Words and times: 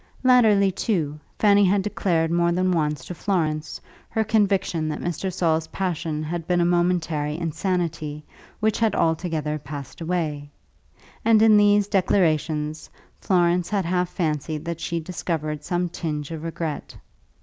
Latterly, 0.23 0.71
too, 0.71 1.19
Fanny 1.37 1.63
had 1.63 1.83
declared 1.83 2.31
more 2.31 2.51
than 2.51 2.71
once 2.71 3.05
to 3.05 3.13
Florence 3.13 3.79
her 4.09 4.23
conviction 4.23 4.89
that 4.89 4.99
Mr. 4.99 5.31
Saul's 5.31 5.67
passion 5.67 6.23
had 6.23 6.47
been 6.47 6.59
a 6.59 6.65
momentary 6.65 7.37
insanity 7.37 8.23
which 8.59 8.79
had 8.79 8.95
altogether 8.95 9.59
passed 9.59 10.01
away; 10.01 10.49
and 11.23 11.39
in 11.43 11.55
these 11.55 11.87
declarations 11.87 12.89
Florence 13.19 13.69
had 13.69 13.85
half 13.85 14.09
fancied 14.09 14.65
that 14.65 14.81
she 14.81 14.99
discovered 14.99 15.63
some 15.63 15.87
tinge 15.87 16.31
of 16.31 16.41
regret. 16.41 16.97